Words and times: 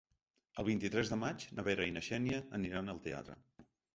El 0.61 0.65
vint-i-tres 0.69 1.11
de 1.11 1.19
maig 1.23 1.43
na 1.59 1.65
Vera 1.69 1.87
i 1.89 1.93
na 1.97 2.03
Xènia 2.09 2.39
aniran 2.61 2.93
al 2.95 3.05
teatre. 3.07 3.37